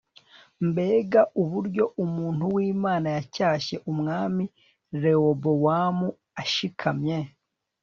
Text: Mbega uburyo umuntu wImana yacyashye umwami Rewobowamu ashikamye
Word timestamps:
Mbega 0.67 1.21
uburyo 1.41 1.85
umuntu 2.05 2.43
wImana 2.55 3.07
yacyashye 3.17 3.75
umwami 3.91 4.43
Rewobowamu 5.01 6.07
ashikamye 6.41 7.17